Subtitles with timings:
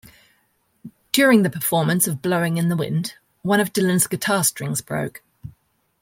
[1.11, 5.21] During the performance of "Blowin' in the Wind", one of Dylan's guitar strings broke.